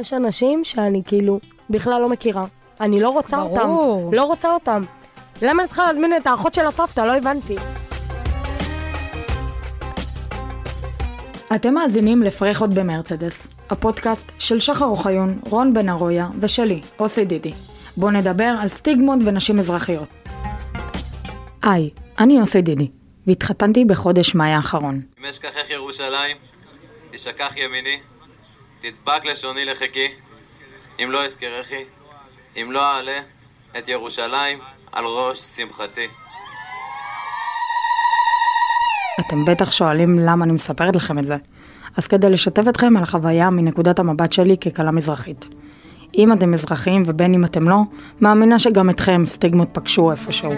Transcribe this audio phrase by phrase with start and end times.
[0.00, 2.44] יש אנשים שאני כאילו בכלל לא מכירה.
[2.80, 4.02] אני לא רוצה ברור.
[4.04, 4.16] אותם.
[4.16, 4.82] לא רוצה אותם.
[5.42, 7.00] למה אני צריכה להזמין את האחות של הסבתא?
[7.00, 7.56] לא הבנתי.
[11.54, 17.52] אתם מאזינים לפרחות במרצדס, הפודקאסט של שחר אוחיון, רון בן ארויה ושלי, אוסי דידי.
[17.96, 20.08] בואו נדבר על סטיגמות ונשים אזרחיות.
[21.62, 22.88] היי, אני אוסי דידי,
[23.26, 25.00] והתחתנתי בחודש מאי האחרון.
[25.20, 26.36] אם אשכחך ירושלים,
[27.10, 27.96] תשכח ימיני,
[28.80, 30.08] תדבק לשוני לחיקי,
[31.02, 31.84] אם לא אזכרכי,
[32.56, 33.20] אם לא אעלה
[33.78, 34.58] את ירושלים
[34.92, 36.06] על ראש שמחתי.
[39.20, 41.36] אתם בטח שואלים למה אני מספרת לכם את זה.
[41.96, 45.48] אז כדי לשתף אתכם על החוויה מנקודת המבט שלי ככלה מזרחית.
[46.18, 47.78] אם אתם מזרחים ובין אם אתם לא,
[48.20, 50.52] מאמינה שגם אתכם סטיגמות פגשו איפשהו.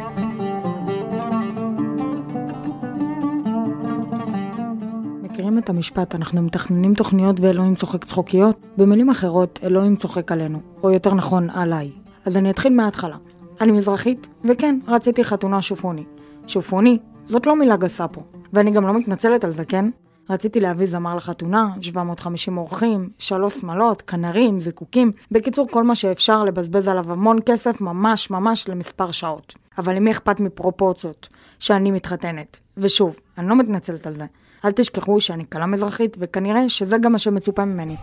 [5.64, 8.66] את המשפט, אנחנו מתכננים תוכניות ואלוהים צוחק צחוקיות?
[8.76, 11.90] במילים אחרות, אלוהים צוחק עלינו, או יותר נכון, עליי.
[12.24, 13.16] אז אני אתחיל מההתחלה.
[13.60, 16.04] אני מזרחית, וכן, רציתי חתונה שופוני.
[16.46, 18.22] שופוני, זאת לא מילה גסה פה.
[18.52, 19.90] ואני גם לא מתנצלת על זה, כן?
[20.30, 26.88] רציתי להביא זמר לחתונה, 750 אורחים, שלוש שמלות, כנרים, זיקוקים, בקיצור כל מה שאפשר לבזבז
[26.88, 29.54] עליו המון כסף ממש ממש למספר שעות.
[29.78, 31.28] אבל למי אכפת מפרופורציות?
[31.58, 32.60] שאני מתחתנת.
[32.76, 34.24] ושוב, אני לא מתנצלת על זה.
[34.64, 37.96] אל תשכחו שאני כלה מזרחית, וכנראה שזה גם מה שמצופה ממני.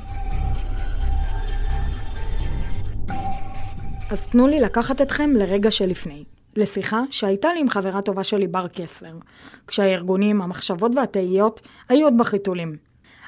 [4.11, 6.23] אז תנו לי לקחת אתכם לרגע שלפני.
[6.55, 9.13] לשיחה שהייתה לי עם חברה טובה שלי בר קסלר,
[9.67, 12.75] כשהארגונים, המחשבות והתהיות היו עוד בחיתולים.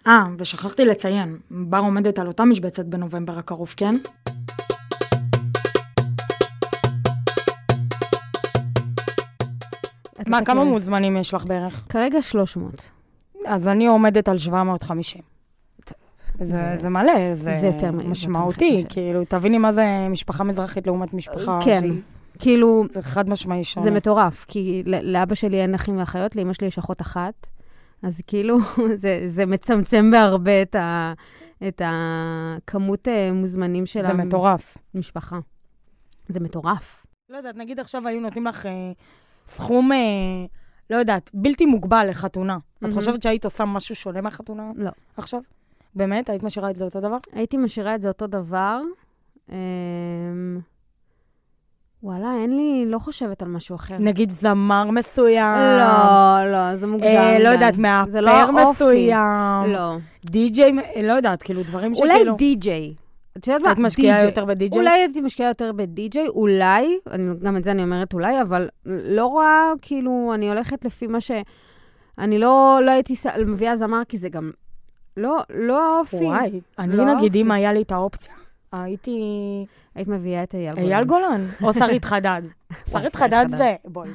[0.07, 3.95] אה, ושכחתי לציין, בר עומדת על אותה משבצת בנובמבר הקרוב, כן?
[10.27, 11.85] מה, כמה מוזמנים יש לך בערך?
[11.89, 12.91] כרגע 300.
[13.45, 15.21] אז אני עומדת על 750.
[16.41, 18.93] זה, זה- זה מלא, זה, זה יותר יותר משמעותי, מחצי.
[18.93, 22.01] כאילו, תביני מה זה משפחה מזרחית לעומת משפחה כן, שהיא-
[22.39, 23.83] כאילו, זה חד משמעי שונה.
[23.85, 27.47] זה מטורף, כי לאבא שלי אין אחים ואחיות, לאמא שלי יש אחות אחת,
[28.03, 28.57] אז כאילו,
[29.01, 31.13] זה, זה מצמצם בהרבה את, ה,
[31.67, 34.77] את הכמות אה, מוזמנים של זה מטורף.
[34.95, 35.39] המשפחה.
[36.29, 37.05] זה מטורף.
[37.29, 38.71] לא יודעת, נגיד עכשיו היו נותנים לך אה,
[39.47, 39.97] סכום, אה,
[40.89, 42.57] לא יודעת, בלתי מוגבל לחתונה.
[42.57, 42.95] את מהמם.
[42.95, 44.91] חושבת שהיית עושה משהו שונה מהחתונה לא.
[45.17, 45.41] עכשיו?
[45.95, 46.29] באמת?
[46.29, 47.17] היית משאירה את זה אותו דבר?
[47.33, 48.81] הייתי משאירה את זה אותו דבר.
[49.49, 49.55] אמ,
[52.03, 53.97] וואלה, אין לי, לא חושבת על משהו אחר.
[53.99, 55.57] נגיד זמר מסוים.
[55.79, 57.07] לא, לא, זה מוקדם.
[57.07, 57.49] אה, לא.
[57.49, 58.83] יודעת, לא מאפר האופי.
[58.83, 59.73] מסוים.
[59.73, 59.97] לא.
[60.25, 62.35] די-ג'יי, אה, לא יודעת, כאילו דברים אולי שכאילו...
[62.35, 62.93] די-ג'יי.
[63.37, 63.69] את יודעת מה?
[63.69, 64.23] היית משקיעה.
[64.23, 64.79] יותר בדי-ג'יי?
[64.79, 69.25] אולי הייתי משקיעה יותר בדי-ג'יי, אולי, אני, גם את זה אני אומרת אולי, אבל לא
[69.25, 71.31] רואה, כאילו, אני הולכת לפי מה ש...
[72.17, 74.51] אני לא, לא הייתי ס- מביאה זמר, כי זה גם
[75.17, 76.15] לא, לא האופי.
[76.15, 77.51] וואי, אני לא נגיד, אם.
[77.51, 78.33] היה לי את האופציה,
[78.71, 79.11] הייתי...
[79.95, 80.91] היית מביאה את אייל גולן.
[80.91, 82.41] אייל גולן, או שרית חדד.
[82.91, 83.45] שרית חדד.
[83.49, 84.09] זה, בואי.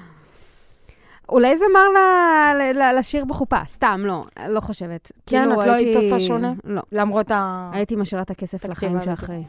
[1.29, 5.13] אולי זמר ל- ל- ל- לשיר בחופה, סתם, לא, לא חושבת.
[5.27, 6.53] כן, כאילו, את לא היית עושה שונה?
[6.65, 6.83] לא.
[6.93, 7.71] למרות ה...
[7.73, 8.99] הייתי משאירה את הכסף לחיים.
[9.05, 9.43] שאחרי.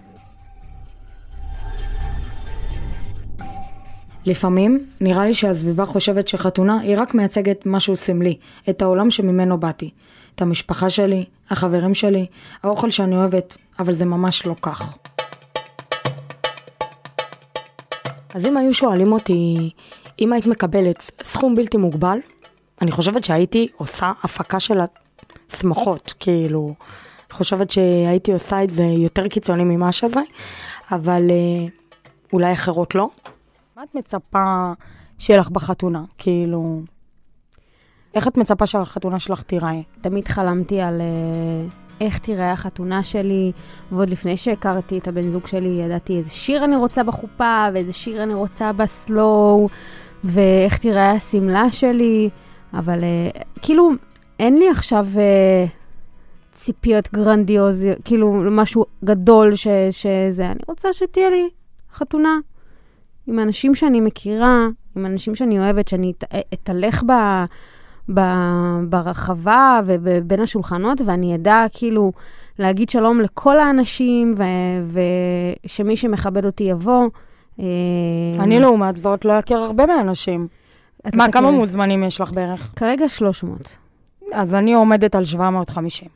[4.26, 8.38] לפעמים נראה לי שהסביבה חושבת שחתונה היא רק מייצגת משהו סמלי,
[8.70, 9.90] את העולם שממנו באתי.
[10.36, 12.26] את המשפחה שלי, החברים שלי,
[12.64, 14.98] האוכל שאני אוהבת, אבל זה ממש לא כך.
[18.36, 19.70] אז אם היו שואלים אותי,
[20.20, 22.18] אם היית מקבלת סכום בלתי מוגבל,
[22.82, 24.80] אני חושבת שהייתי עושה הפקה של
[25.50, 26.74] השמחות, כאילו,
[27.32, 30.22] חושבת שהייתי עושה את זה יותר קיצוני ממה שזה,
[30.92, 31.68] אבל אה,
[32.34, 33.10] אולי אחרות לא.
[33.78, 34.74] מה את מצפה
[35.18, 36.04] שיהיה לך בחתונה?
[36.18, 36.82] כאילו,
[38.14, 39.82] איך את מצפה שהחתונה שלך תיראה?
[40.02, 41.68] תמיד חלמתי על אה,
[42.02, 43.52] איך תיראה החתונה שלי,
[43.92, 48.24] ועוד לפני שהכרתי את הבן זוג שלי, ידעתי איזה שיר אני רוצה בחופה, ואיזה שיר
[48.24, 49.70] אני רוצה בסלואו,
[50.24, 52.30] ואיך תיראה השמלה שלי,
[52.74, 53.30] אבל אה,
[53.62, 53.92] כאילו,
[54.40, 55.66] אין לי עכשיו אה,
[56.54, 60.46] ציפיות גרנדיוזיות, כאילו, משהו גדול ש, שזה.
[60.46, 61.50] אני רוצה שתהיה לי
[61.94, 62.38] חתונה
[63.28, 64.68] עם אנשים שאני מכירה,
[64.98, 66.24] עם אנשים שאני אוהבת, שאני את-
[66.54, 67.12] אתהלך ב...
[68.13, 72.12] ב- ברחבה ובין השולחנות, ואני אדע כאילו
[72.60, 74.36] להגיד שלום לכל האנשים,
[75.66, 77.08] ושמי שמכבד אותי יבוא.
[77.59, 77.65] אה,
[78.39, 80.48] אני לעומת זאת לא אכיר הרבה מהאנשים.
[81.15, 81.51] מה, כמה.
[81.51, 82.74] מוזמנים יש לך בערך?
[82.75, 83.77] כרגע 300.
[84.33, 86.07] אז אני עומדת על 750.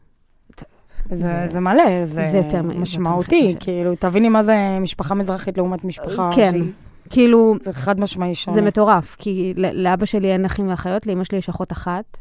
[1.09, 3.55] זה, זה- זה מלא, זה, זה יותר זה יותר משמעותי, מחצי.
[3.65, 6.71] כאילו, תביני מה זה משפחה מזרחית לעומת משפחה כן, שהיא-
[7.09, 8.55] כאילו, זה חד משמעי שונה.
[8.55, 12.17] זה מטורף, כי לאבא שלי אין אחים ואחיות, לאמא שלי יש אחות אחת,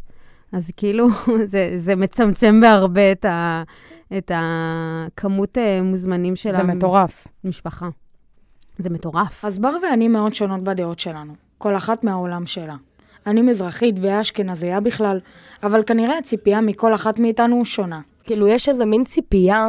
[0.52, 1.08] אז כאילו,
[1.52, 3.62] זה, זה מצמצם בהרבה את, ה,
[4.18, 7.26] את הכמות אה, מוזמנים של זה מטורף.
[7.44, 7.88] המשפחה.
[8.82, 9.44] זה מטורף.
[9.44, 12.76] אז בר ואני מאוד שונות בדעות שלנו, כל אחת מהעולם שלה.
[13.26, 15.20] אני מזרחית והיא אשכנזייה בכלל,
[15.62, 18.00] אבל כנראה הציפייה מכל אחת מאיתנו שונה.
[18.24, 19.68] כאילו, יש איזה מין ציפייה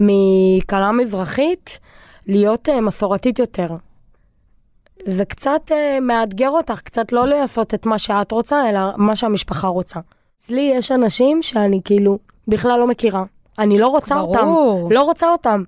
[0.00, 1.80] מכלה מזרחית
[2.26, 3.68] להיות uh, מסורתית יותר.
[5.06, 9.68] זה קצת uh, מאתגר אותך, קצת לא לעשות את מה שאת רוצה, אלא מה שהמשפחה
[9.68, 10.00] רוצה.
[10.38, 12.18] אצלי יש אנשים שאני כאילו
[12.48, 13.24] בכלל לא מכירה.
[13.58, 14.36] אני לא רוצה ברור.
[14.36, 14.94] אותם.
[14.94, 15.62] לא רוצה אותם.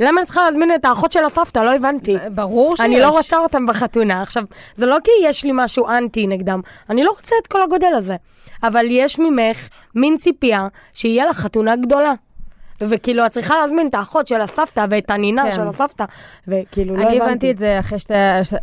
[0.00, 1.58] למה אני צריכה להזמין את האחות של הסבתא?
[1.58, 2.16] לא הבנתי.
[2.34, 2.86] ברור שיש.
[2.86, 4.22] אני לא רוצה אותם בחתונה.
[4.22, 4.42] עכשיו,
[4.74, 6.60] זה לא כי יש לי משהו אנטי נגדם,
[6.90, 8.16] אני לא רוצה את כל הגודל הזה.
[8.62, 12.12] אבל יש ממך מין ציפייה שיהיה לך חתונה גדולה.
[12.80, 15.50] וכאילו, את צריכה להזמין את האחות של הסבתא ואת הנינה כן.
[15.50, 16.04] של הסבתא,
[16.48, 17.16] וכאילו, לא הבנתי.
[17.16, 18.14] אני הבנתי את זה אחרי שתי,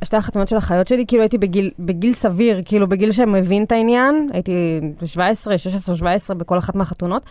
[0.04, 4.30] שתי החתונות של החיות שלי, כאילו הייתי בגיל, בגיל סביר, כאילו בגיל שמבין את העניין,
[4.34, 7.24] הייתי 17, 16, 17 בכל אחת מהחתונות.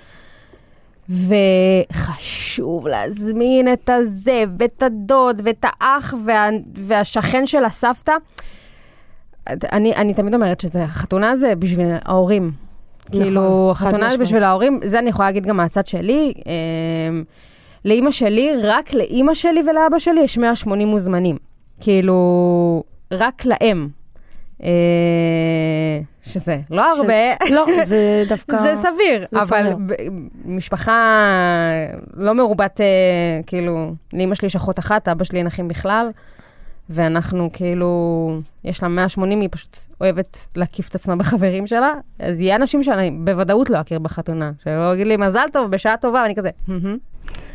[1.08, 8.12] וחשוב להזמין את הזה, ואת הדוד, ואת האח, וה, והשכן של הסבתא.
[9.48, 12.52] אני, אני תמיד אומרת שזה, חתונה זה בשביל ההורים.
[13.08, 14.18] נכון, כאילו, חד חתונה זה.
[14.18, 16.32] בשביל ההורים, זה אני יכולה להגיד גם מהצד שלי.
[16.46, 17.24] אמ,
[17.84, 21.36] לאימא שלי, רק לאימא שלי ולאבא שלי יש 180 מוזמנים.
[21.80, 23.88] כאילו, רק להם.
[24.62, 27.14] אה, שזה לא ש- הרבה.
[27.50, 28.56] לא, זה דווקא...
[28.64, 29.76] זה סביר, זה אבל סביר.
[29.86, 29.92] ב-
[30.44, 31.22] משפחה
[32.14, 32.86] לא מרובת, אה,
[33.46, 36.10] כאילו, לאמא שלי יש אחות אחת, אבא שלי אין אחים בכלל,
[36.90, 37.90] ואנחנו כאילו,
[38.64, 43.10] יש לה 180, היא פשוט אוהבת להקיף את עצמה בחברים שלה, אז יהיה אנשים שאני
[43.10, 46.96] בוודאות לא אכיר בחתונה, שיבואו להגיד לי מזל טוב, בשעה טובה, ואני כזה, "מהמם.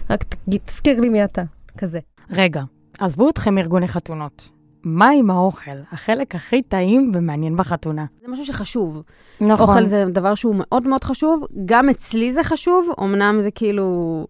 [0.09, 0.23] רק
[0.65, 1.41] תזכיר לי מי אתה,
[1.77, 1.99] כזה.
[2.31, 2.61] רגע,
[2.99, 4.49] עזבו אתכם ארגוני חתונות.
[4.83, 5.71] מה עם האוכל?
[5.91, 8.05] החלק הכי טעים ומעניין בחתונה.
[8.21, 9.01] זה משהו שחשוב.
[9.41, 9.69] נכון.
[9.69, 14.27] אוכל זה דבר שהוא מאוד מאוד חשוב, גם אצלי זה חשוב, אמנם זה כאילו,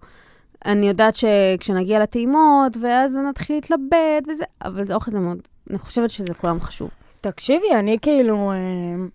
[0.65, 5.37] אני יודעת שכשנגיע לטעימות, ואז נתחיל להתלבט וזה, אבל זה אוכל זה מאוד,
[5.69, 6.89] אני חושבת שזה כולם חשוב.
[7.21, 8.51] תקשיבי, אני כאילו...
[8.51, 9.05] אה,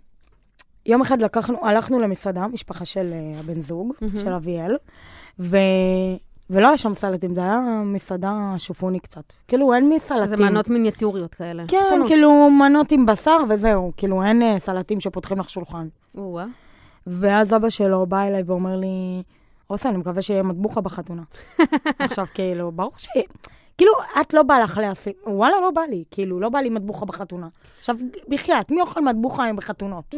[0.86, 4.18] יום אחד לקחנו, הלכנו למסעדה, משפחה של אה, הבן זוג, מהמם.
[4.18, 4.76] של אביאל,
[5.38, 5.56] ו...
[6.50, 9.32] ולא היה שם סלטים, זה היה מסעדה שופוני קצת.
[9.48, 10.37] כאילו, אין מי סלטים.
[10.37, 11.64] שזה מנות מיניאטוריות כאלה.
[11.69, 12.06] כן, קטנות.
[12.08, 15.88] כאילו מנות עם בשר וזהו, כאילו אין אה, סלטים שפותחים לך שולחן.
[16.16, 16.44] או-אה.
[17.06, 19.22] ואז אבא שלו בא אליי ואומר לי,
[19.70, 21.22] אוסה, אני מקווה שיהיה מטבוחה בחתונה.
[21.98, 23.08] עכשיו, כאילו, ברור ש...
[23.78, 27.06] כאילו, את לא בא לך להשיג, וואלה, לא בא לי, כאילו, לא בא לי מטבוחה
[27.06, 27.49] בחתונה.
[27.78, 27.96] עכשיו,
[28.28, 30.14] בחייאת, מי אוכל מטבוחה היום בחתונות?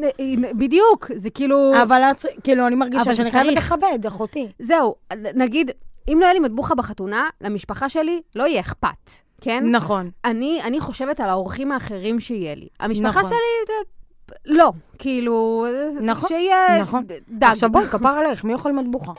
[0.59, 1.83] בדיוק, זה כאילו...
[1.83, 3.53] אבל את, כאילו, אני מרגישה שאני חייבת.
[3.53, 4.49] לכבד, אחותי.
[4.59, 4.95] זהו,
[5.35, 5.71] נגיד,
[6.09, 9.11] אם לא יהיה לי מטבוחה בחתונה, למשפחה שלי לא יהיה אכפת,
[9.41, 9.65] כן?
[9.71, 10.11] נכון.
[10.25, 12.69] אני, אני חושבת על האורחים האחרים שיהיה לי.
[12.81, 13.25] המשפחה נכון.
[13.25, 13.89] שלי, זה-
[14.47, 15.67] לא, כאילו,
[16.01, 17.05] נכון, שיהיה נכון.
[17.29, 17.45] דג.
[17.49, 19.13] עכשיו בואי, כפר עלייך, מי אוכל מטבוחה?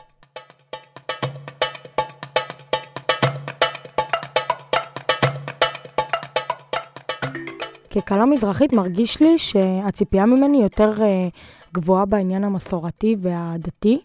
[7.90, 11.28] ככלה מזרחית מרגיש לי שהציפייה ממני יותר אה,
[11.74, 13.98] גבוהה בעניין המסורתי והדתי,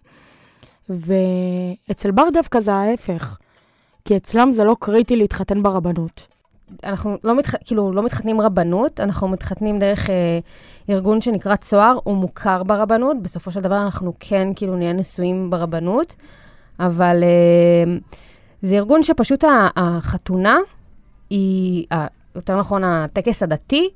[0.90, 3.38] ואצל בר דווקא זה ההפך,
[4.06, 6.28] כי אצלם זה לא קריטי להתחתן ברבנות.
[6.84, 7.56] אנחנו לא, מתח...
[7.66, 10.40] כאילו, לא מתחתנים רבנות, אנחנו מתחתנים דרך אה,
[10.90, 16.16] ארגון שנקרא צוהר, הוא מוכר ברבנות, בסופו של דבר אנחנו כן כאילו נהיה נשואים ברבנות,
[16.80, 17.98] אבל אה,
[18.62, 19.44] זה ארגון שפשוט
[19.76, 20.58] החתונה
[21.30, 21.86] היא,
[22.36, 23.90] יותר נכון, הטקס הדתי,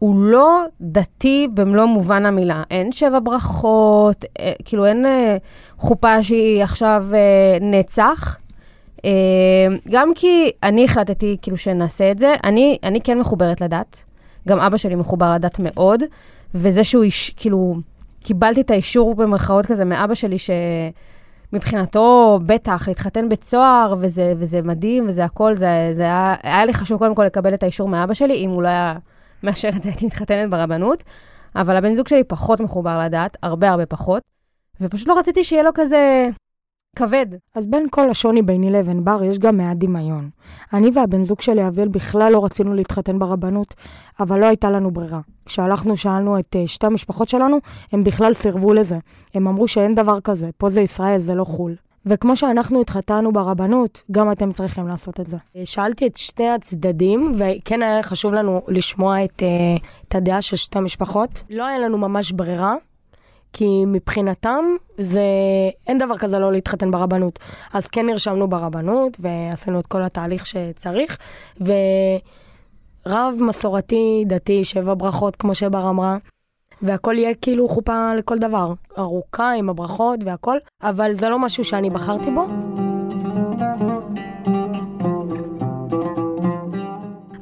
[0.00, 2.62] הוא לא דתי במלוא מובן המילה.
[2.70, 5.36] אין שבע ברכות, אה, כאילו אין אה,
[5.78, 8.38] חופה שהיא עכשיו אה, נצח.
[9.04, 9.10] אה,
[9.90, 14.04] גם כי אני החלטתי כאילו שנעשה את זה, אני, אני כן מחוברת לדת,
[14.48, 16.02] גם אבא שלי מחובר לדת מאוד,
[16.54, 17.76] וזה שהוא איש, כאילו,
[18.20, 20.36] קיבלתי את האישור במרכאות כזה מאבא שלי,
[21.52, 26.98] שמבחינתו בטח להתחתן בצוהר, וזה, וזה מדהים, וזה הכל, זה, זה היה, היה לי חשוב
[26.98, 28.94] קודם כל לקבל את האישור מאבא שלי, אם הוא לא היה
[29.42, 31.04] מאשר את זה, הייתי מתחתנת ברבנות,
[31.56, 34.22] אבל הבן זוג שלי פחות מחובר לדת, הרבה הרבה פחות,
[34.80, 36.28] ופשוט לא רציתי שיהיה לו כזה
[36.96, 37.26] כבד.
[37.54, 40.30] אז בין כל השוני ביני לבין בר יש גם מעט דמיון.
[40.72, 43.74] אני והבן זוג שלי, אביאל, בכלל לא רצינו להתחתן ברבנות,
[44.20, 45.20] אבל לא הייתה לנו ברירה.
[45.46, 47.58] כשהלכנו, שאלנו את uh, שתי המשפחות שלנו,
[47.92, 48.98] הם בכלל סירבו לזה.
[49.34, 51.74] הם אמרו שאין דבר כזה, פה זה ישראל, זה לא חו"ל.
[52.06, 55.36] וכמו שאנחנו התחתנו ברבנות, גם אתם צריכים לעשות את זה.
[55.64, 60.78] שאלתי את שני הצדדים, וכן היה חשוב לנו לשמוע את, uh, את הדעה של שתי
[60.78, 61.42] המשפחות.
[61.50, 62.74] לא היה לנו ממש ברירה,
[63.52, 64.64] כי מבחינתם
[64.98, 65.22] זה,
[65.86, 67.38] אין דבר כזה לא להתחתן ברבנות.
[67.72, 71.18] אז כן נרשמנו ברבנות, ועשינו את כל התהליך שצריך,
[71.60, 76.16] ורב מסורתי, דתי, שבע ברכות, כמו שבר אמרה,
[76.82, 78.72] והכל יהיה כאילו חופה לכל דבר.
[78.98, 82.46] ארוכה עם הברכות והכל, אבל זה לא משהו שאני בחרתי בו.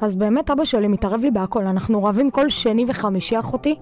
[0.00, 1.66] אז באמת אבא שלי מתערב לי בהכל.
[1.66, 3.76] אנחנו רבים כל שני וחמישי אחותי,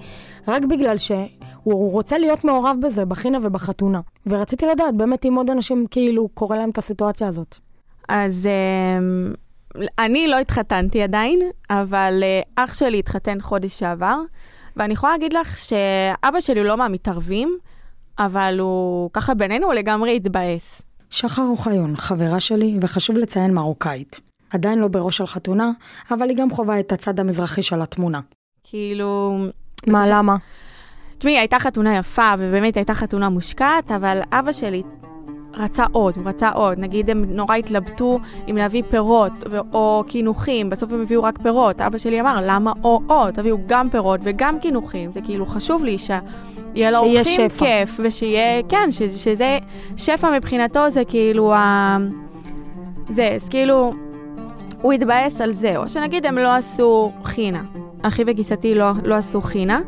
[0.48, 4.00] רק בגלל שהוא רוצה להיות מעורב בזה, בחינה ובחתונה.
[4.26, 7.58] ורציתי לדעת באמת אם עוד אנשים כאילו קורה להם את הסיטואציה הזאת.
[8.08, 9.32] אז אמ,
[9.98, 14.20] אני לא התחתנתי עדיין, אבל אה, אח שלי התחתן חודש שעבר,
[14.76, 17.59] ואני יכולה להגיד לך שאבא שלי לא מהמתערבים,
[18.18, 20.83] אבל הוא ככה בינינו הוא לגמרי התבאס.
[21.11, 24.21] שחר אוחיון, חברה שלי, וחשוב לציין מרוקאית.
[24.50, 25.71] עדיין לא בראש של חתונה,
[26.11, 28.21] אבל היא גם חווה את הצד המזרחי של התמונה.
[28.64, 29.38] כאילו...
[29.87, 30.04] מה.
[30.11, 30.37] למה?
[31.18, 34.83] תשמעי, הייתה חתונה יפה, ובאמת הייתה חתונה מושקעת, אבל אבא שלי
[35.56, 36.78] רצה עוד, הוא רצה עוד.
[36.78, 38.18] נגיד הם נורא התלבטו
[38.50, 39.32] אם להביא פירות
[39.72, 41.80] או קינוחים, בסוף הם הביאו רק פירות.
[41.80, 43.30] אבא שלי אמר, למה או-או?
[43.30, 45.12] תביאו גם פירות וגם קינוחים.
[45.12, 49.58] זה כאילו חשוב לי שיהיה לו אורחים כיף, ושיהיה, כן, ש, שזה,
[49.96, 51.96] שפע מבחינתו זה כאילו ה...
[53.10, 53.92] זה, אז כאילו,
[54.82, 57.62] הוא התבאס על זה, או שנגיד הם לא עשו חינה.
[58.02, 59.80] אחי וגיסתי לא, לא עשו חינה,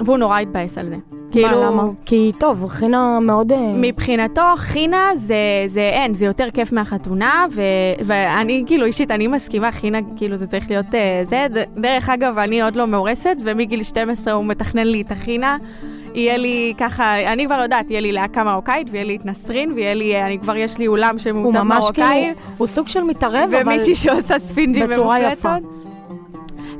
[0.00, 1.19] והוא נורא התבאס על זה.
[1.30, 1.48] כאילו...
[1.48, 1.82] מה, למה?
[2.06, 3.52] כי טוב, חינה מאוד...
[3.52, 5.34] אה, מבחינתו, חינה זה,
[5.66, 7.62] זה אין, זה יותר כיף מהחתונה, ו,
[8.04, 11.46] ואני, כאילו, אישית, אני מסכימה, חינה, כאילו, זה צריך להיות uh, זה.
[11.76, 15.56] דרך אגב, אני עוד לא מאורסת, ומגיל 12 הוא מתכנן לי את החינה.
[16.14, 19.94] יהיה לי ככה, אני כבר יודעת, יהיה לי להקה מרוקאית, ויהיה לי את נסרין, ויהיה
[19.94, 21.62] לי, אני כבר, יש לי אולם שמעוצב מרוקאי.
[21.62, 23.62] הוא ממש כאילו, הוא סוג של מתערב, אבל...
[23.62, 25.54] ומישהי שעושה ספינג'ים בצורה יפה.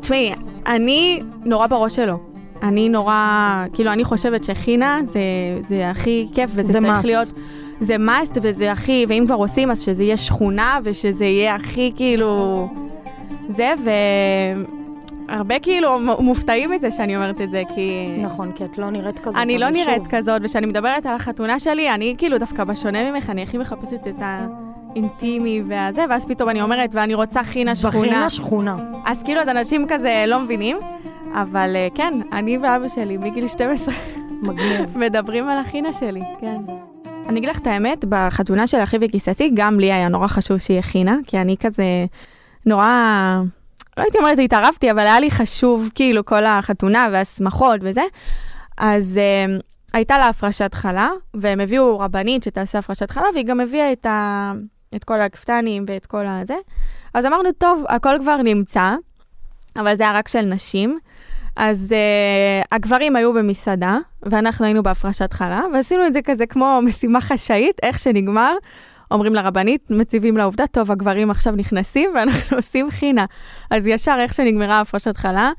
[0.01, 0.33] תשמעי,
[0.67, 2.30] אני נורא בראש שלו.
[2.63, 5.21] אני נורא, כאילו, אני חושבת שחינה זה,
[5.69, 7.07] זה הכי כיף, וזה צריך must.
[7.07, 7.33] להיות...
[7.81, 12.69] זה must וזה הכי, ואם כבר עושים, אז שזה יהיה שכונה, ושזה יהיה הכי כאילו...
[13.49, 13.73] זה,
[15.29, 18.09] והרבה כאילו מופתעים מזה שאני אומרת את זה, כי...
[18.19, 20.11] נכון, כי את לא נראית כזאת, אני לא נראית שוב.
[20.11, 24.23] כזאת, וכשאני מדברת על החתונה שלי, אני כאילו דווקא בשונה ממך, אני הכי מחפשת את
[24.23, 24.47] ה...
[24.97, 27.99] אינטימי והזה, ואז פתאום אני אומרת, ואני רוצה חינה שכונה.
[27.99, 28.77] בחינה שכונה.
[29.07, 30.77] אז כאילו, אז אנשים כזה לא מבינים.
[31.35, 33.95] אבל אה, כן, אני ואבא שלי מגיל 12
[34.43, 34.99] מגניב.
[35.07, 36.57] מדברים על החינה שלי, כן.
[37.29, 40.83] אני אגיד לך את האמת, בחתונה של אחי וגיסתי, גם לי היה נורא חשוב שיהיה
[40.83, 41.85] חינה, כי אני כזה
[42.67, 42.87] נורא,
[43.97, 48.03] לא הייתי אומרת התערבתי, אבל היה לי חשוב, כאילו, כל החתונה והשמחות וזה.
[48.79, 53.93] אז uh, הייתה לה הפרשת חלה, והם הביאו רבנית שתעשה הפרשת חלה, והיא גם הביאה
[53.93, 54.53] את, ה...
[54.97, 56.57] את כל הכפתנים ואת כל הזה.
[57.15, 58.95] אז אמרנו, טוב, הכל כבר נמצא,
[59.77, 60.99] אבל זה היה רק של נשים.
[61.57, 67.21] אז uh, הגברים היו במסעדה, ואנחנו היינו בהפרשת חלה, ועשינו את זה כזה כמו משימה
[67.21, 68.55] חשאית, איך שנגמר.
[69.11, 73.25] אומרים לרבנית, מציבים לעובדה, טוב, הגברים עכשיו נכנסים ואנחנו עושים חינה.
[73.71, 75.53] אז ישר איך שנגמרה הפרשת חלה,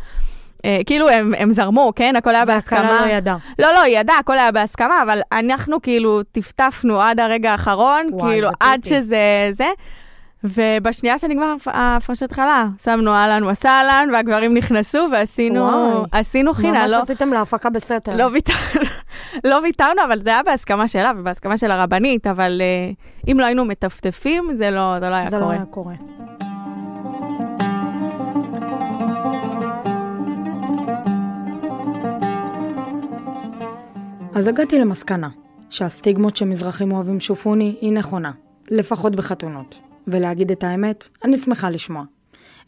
[0.65, 2.15] אה, כאילו הם, הם זרמו, כן?
[2.15, 2.79] הכל היה בהסכמה.
[2.81, 3.37] והכלה לא ידעה.
[3.59, 8.31] לא, לא, היא ידעה, הכל היה בהסכמה, אבל אנחנו כאילו טפטפנו עד הרגע האחרון, וואי,
[8.31, 8.83] כאילו עד.
[8.83, 9.67] שזה זה.
[10.43, 15.69] ובשנייה שנגמר הפרשת חלה, שמנו אהלן וסהלן, והגברים נכנסו ועשינו
[16.11, 16.81] עשינו חינה.
[16.81, 18.15] ממש לא, עשיתם להפקה בסתר.
[18.15, 18.53] לא, ויתר,
[19.49, 23.65] לא ויתרנו, אבל זה היה בהסכמה שלה ובהסכמה של הרבנית, אבל uh, אם לא היינו
[23.65, 25.47] מטפטפים, זה לא, זה לא היה זה קורה.
[25.47, 25.93] זה לא היה קורה.
[34.35, 35.29] אז הגעתי למסקנה
[35.69, 38.31] שהסטיגמות שמזרחים אוהבים שופוני היא נכונה,
[38.71, 39.90] לפחות בחתונות.
[40.11, 42.03] ולהגיד את האמת, אני שמחה לשמוע.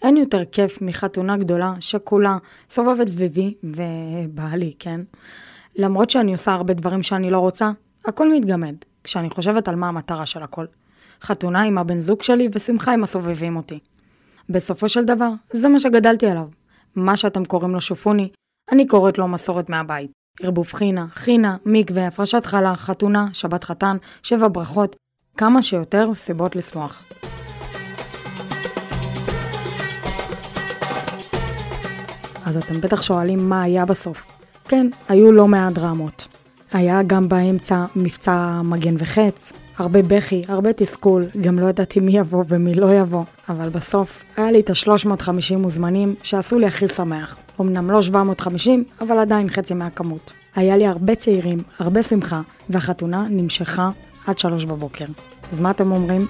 [0.02, 2.38] אין יותר כיף מחתונה גדולה שכולה
[2.70, 5.02] סובבת סביבי ובעלי, כן?
[5.76, 7.72] למרות שאני עושה הרבה דברים שאני לא רוצה,
[8.06, 10.66] הכל מתגמד כשאני חושבת על מה המטרה של הכל.
[11.22, 13.80] חתונה עם הבן זוג שלי ושמחה עם הסובבים אותי.
[14.50, 16.48] בסופו של דבר, זה מה שגדלתי עליו.
[16.96, 18.30] מה שאתם קוראים לו שופוני,
[18.72, 20.12] אני קוראת לו מסורת מהבית.
[20.42, 24.96] ערבוב חינה, חינה, מקווה, הפרשת חלה, חתונה, שבת חתן, שבע ברכות,
[25.38, 27.04] כמה שיותר סיבות לשמוח.
[32.46, 34.26] אז אתם בטח שואלים מה היה בסוף.
[34.68, 36.28] כן, היו לא מעט דרמות.
[36.72, 42.44] היה גם באמצע מבצע מגן וחץ, הרבה בכי, הרבה תסכול, גם לא ידעתי מי יבוא
[42.48, 47.36] ומי לא יבוא, אבל בסוף היה לי את ה-350 מוזמנים שעשו לי הכי שמח.
[47.62, 50.32] אמנם לא 750, אבל עדיין חצי מהכמות.
[50.56, 53.90] היה לי הרבה צעירים, הרבה שמחה, והחתונה נמשכה
[54.28, 55.06] עד שלוש בבוקר.
[55.52, 56.28] אז מה אתם אומרים?